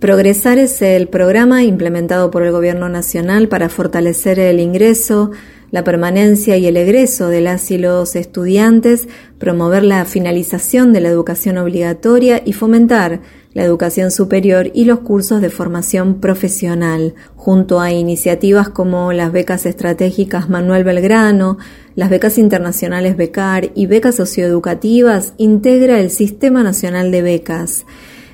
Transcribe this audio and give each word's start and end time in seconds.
Progresar 0.00 0.58
es 0.58 0.80
el 0.80 1.08
programa 1.08 1.64
implementado 1.64 2.30
por 2.30 2.44
el 2.44 2.52
Gobierno 2.52 2.88
Nacional 2.88 3.48
para 3.48 3.68
fortalecer 3.68 4.38
el 4.38 4.60
ingreso, 4.60 5.32
la 5.72 5.82
permanencia 5.82 6.56
y 6.56 6.68
el 6.68 6.76
egreso 6.76 7.28
de 7.28 7.40
las 7.40 7.68
y 7.72 7.78
los 7.78 8.14
estudiantes, 8.14 9.08
promover 9.38 9.82
la 9.82 10.04
finalización 10.04 10.92
de 10.92 11.00
la 11.00 11.08
educación 11.08 11.58
obligatoria 11.58 12.40
y 12.44 12.52
fomentar 12.52 13.22
la 13.54 13.64
educación 13.64 14.12
superior 14.12 14.70
y 14.72 14.84
los 14.84 15.00
cursos 15.00 15.40
de 15.40 15.50
formación 15.50 16.20
profesional, 16.20 17.14
junto 17.34 17.80
a 17.80 17.90
iniciativas 17.90 18.68
como 18.68 19.12
las 19.12 19.32
becas 19.32 19.66
estratégicas 19.66 20.48
Manuel 20.48 20.84
Belgrano, 20.84 21.58
las 21.96 22.08
becas 22.08 22.38
internacionales 22.38 23.16
Becar 23.16 23.72
y 23.74 23.86
becas 23.86 24.14
socioeducativas, 24.14 25.32
integra 25.38 25.98
el 25.98 26.10
Sistema 26.10 26.62
Nacional 26.62 27.10
de 27.10 27.22
Becas. 27.22 27.84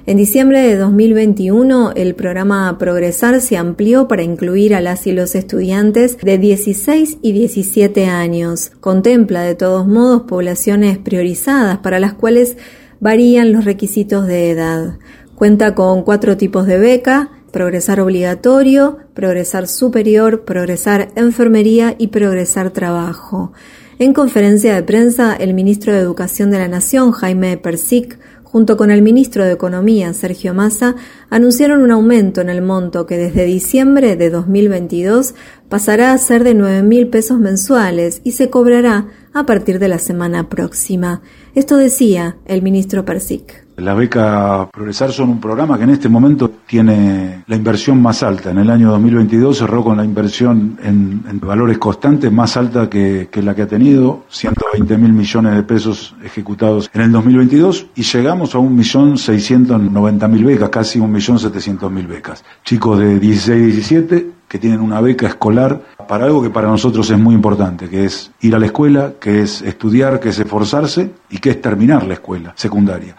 En 0.07 0.19
diciembre 0.19 0.61
de 0.61 0.77
2021, 0.77 1.93
el 1.97 2.15
programa 2.15 2.77
Progresar 2.77 3.41
se 3.41 3.57
amplió 3.57 4.07
para 4.07 4.23
incluir 4.23 4.75
a 4.75 4.83
las 4.83 5.07
y 5.07 5.13
los 5.13 5.35
estudiantes 5.35 6.19
de 6.19 6.37
16 6.37 7.19
y 7.23 7.33
17 7.33 8.05
años. 8.05 8.71
Contempla 8.81 9.41
de 9.41 9.55
todos 9.55 9.87
modos 9.87 10.25
poblaciones 10.29 10.99
priorizadas 10.99 11.79
para 11.79 12.01
las 12.01 12.13
cuales 12.13 12.59
varían 13.01 13.51
los 13.51 13.65
requisitos 13.65 14.27
de 14.27 14.51
edad. 14.51 14.99
Cuenta 15.37 15.75
con 15.75 16.03
cuatro 16.03 16.37
tipos 16.37 16.67
de 16.67 16.77
beca, 16.77 17.31
progresar 17.51 17.99
obligatorio, 18.01 18.99
progresar 19.15 19.69
superior, 19.69 20.45
progresar 20.45 21.13
enfermería 21.17 21.95
y 21.97 22.09
progresar 22.09 22.73
trabajo. 22.73 23.55
En 23.99 24.13
conferencia 24.13 24.75
de 24.75 24.83
prensa, 24.83 25.35
el 25.35 25.55
ministro 25.55 25.93
de 25.93 26.01
Educación 26.01 26.51
de 26.51 26.59
la 26.59 26.69
Nación, 26.69 27.13
Jaime 27.13 27.57
Persic, 27.57 28.19
junto 28.55 28.77
con 28.77 28.93
el 28.93 29.03
ministro 29.03 29.45
de 29.45 29.51
Economía, 29.51 30.13
Sergio 30.13 30.55
Massa, 30.55 30.95
anunciaron 31.29 31.83
un 31.83 31.91
aumento 31.91 32.41
en 32.41 32.49
el 32.49 32.63
monto 32.63 33.05
que 33.05 33.17
desde 33.17 33.47
diciembre 33.47 34.15
de 34.15 34.31
2022 34.31 35.35
pasará 35.69 36.13
a 36.13 36.19
ser 36.19 36.45
de 36.45 36.55
9 36.55 36.85
mil 36.85 37.09
pesos 37.09 37.41
mensuales 37.41 38.21
y 38.23 38.31
se 38.31 38.51
cobrará 38.51 39.09
a 39.33 39.45
partir 39.45 39.81
de 39.81 39.89
la 39.89 39.99
semana 39.99 40.49
próxima. 40.51 41.21
Esto 41.57 41.79
decía 41.79 42.37
el 42.47 42.63
ministro 42.63 43.05
Persic. 43.05 43.64
Las 43.77 43.97
becas 43.97 44.69
Progresar 44.71 45.11
son 45.11 45.31
un 45.31 45.41
programa 45.41 45.77
que 45.77 45.83
en 45.83 45.91
este 45.91 46.09
momento 46.09 46.49
tiene 46.65 47.43
la 47.49 47.57
inversión 47.57 48.01
más 48.01 48.23
alta. 48.23 48.53
En 48.53 48.59
el 48.59 48.71
año 48.71 48.91
2022 48.91 49.59
cerró 49.59 49.83
con 49.83 49.97
la 49.97 50.05
inversión 50.05 50.79
en, 50.81 51.41
valores 51.41 51.79
constantes 51.79 52.31
más 52.31 52.57
alta 52.57 52.89
que, 52.89 53.29
la 53.43 53.55
que 53.55 53.63
ha 53.63 53.67
tenido, 53.67 54.27
120 54.29 54.97
mil 54.97 55.13
millones 55.13 55.57
de 55.57 55.63
pesos 55.65 56.15
ejecutados 56.23 56.89
en 56.95 57.01
el 57.01 57.13
2022 57.13 57.89
y 57.97 58.03
llegamos 58.03 58.55
a 58.55 58.59
1.690.000 58.59 60.45
becas, 60.45 60.69
casi 60.69 61.01
1.700.000 61.01 62.07
becas. 62.07 62.45
Chicos 62.65 63.01
de 63.01 63.19
16 63.19 63.61
y 63.61 63.73
17 63.73 64.31
que 64.47 64.59
tienen 64.61 64.81
una 64.81 65.01
beca 65.01 65.27
escolar 65.27 65.83
para 66.09 66.27
algo 66.27 66.41
que 66.43 66.51
para 66.51 66.69
nosotros 66.69 67.11
es 67.11 67.19
muy 67.19 67.35
importante, 67.35 67.89
que 67.89 68.05
es 68.05 68.31
ir 68.41 68.55
a 68.55 68.61
la 68.61 68.67
escuela, 68.67 69.15
que 69.21 69.43
es 69.43 69.63
estudiar, 69.63 70.21
que 70.21 70.29
es 70.29 70.39
esforzarse 70.39 71.11
y 71.29 71.39
que 71.39 71.51
es 71.51 71.61
terminar 71.61 72.07
la 72.07 72.15
escuela 72.15 72.53
secundaria 72.55 73.17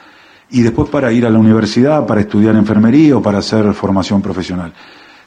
y 0.49 0.61
después 0.61 0.89
para 0.89 1.11
ir 1.11 1.25
a 1.25 1.29
la 1.29 1.39
universidad, 1.39 2.05
para 2.05 2.21
estudiar 2.21 2.55
enfermería 2.55 3.17
o 3.17 3.21
para 3.21 3.39
hacer 3.39 3.73
formación 3.73 4.21
profesional. 4.21 4.73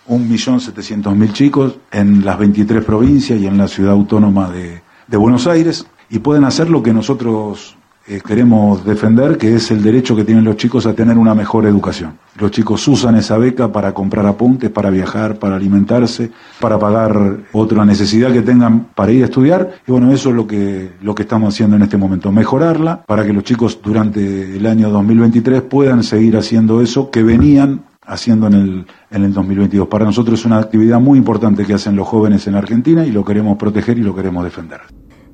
Un 0.07 0.29
millón 0.29 0.61
setecientos 0.61 1.15
mil 1.17 1.33
chicos 1.33 1.77
en 1.91 2.25
las 2.25 2.39
23 2.39 2.85
provincias 2.85 3.41
y 3.41 3.47
en 3.47 3.59
la 3.59 3.69
ciudad 3.69 3.93
autónoma 3.93 4.51
de, 4.51 4.83
de 5.07 5.17
Buenos 5.17 5.47
Aires 5.47 5.87
y 6.11 6.19
pueden 6.19 6.45
hacer 6.45 6.71
lo 6.71 6.83
que 6.83 6.93
nosotros 6.93 7.78
eh, 8.09 8.23
queremos 8.27 8.85
defender, 8.87 9.37
que 9.37 9.55
es 9.55 9.71
el 9.71 9.83
derecho 9.83 10.17
que 10.17 10.25
tienen 10.25 10.43
los 10.43 10.57
chicos 10.57 10.87
a 10.87 10.95
tener 10.95 11.19
una 11.19 11.35
mejor 11.35 11.67
educación. 11.67 12.19
Los 12.39 12.51
chicos 12.51 12.89
usan 12.89 13.17
esa 13.17 13.37
beca 13.37 13.71
para 13.71 13.93
comprar 13.93 14.25
apuntes, 14.25 14.71
para 14.71 14.89
viajar, 14.89 15.39
para 15.39 15.57
alimentarse, 15.57 16.31
para 16.59 16.79
pagar 16.79 17.41
otra 17.53 17.85
necesidad 17.85 18.33
que 18.33 18.41
tengan 18.41 18.87
para 18.95 19.13
ir 19.13 19.23
a 19.23 19.27
estudiar. 19.27 19.73
Y 19.87 19.93
bueno, 19.93 20.11
eso 20.11 20.31
es 20.31 20.37
lo 20.37 20.47
que, 20.47 20.93
lo 21.03 21.15
que 21.15 21.25
estamos 21.25 21.53
haciendo 21.53 21.77
en 21.77 21.83
este 21.83 21.99
momento, 21.99 22.33
mejorarla 22.33 23.03
para 23.05 23.27
que 23.27 23.33
los 23.35 23.45
chicos 23.45 23.79
durante 23.83 24.57
el 24.57 24.67
año 24.67 24.89
2023 24.89 25.63
puedan 25.63 26.03
seguir 26.03 26.39
haciendo 26.39 26.81
eso 26.81 27.11
que 27.11 27.23
venían 27.23 27.83
haciendo 28.07 28.47
en 28.47 28.55
el, 28.55 28.87
en 29.11 29.25
el 29.25 29.35
2022. 29.35 29.87
Para 29.87 30.07
nosotros 30.07 30.41
es 30.41 30.47
una 30.47 30.59
actividad 30.59 30.99
muy 30.99 31.19
importante 31.19 31.67
que 31.67 31.75
hacen 31.75 31.95
los 31.95 32.09
jóvenes 32.09 32.47
en 32.47 32.55
Argentina 32.55 33.05
y 33.05 33.13
lo 33.13 33.23
queremos 33.23 33.59
proteger 33.59 33.99
y 33.99 34.03
lo 34.03 34.15
queremos 34.15 34.45
defender. 34.45 34.81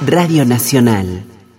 Radio 0.06 0.44
Nacional. 0.44 1.35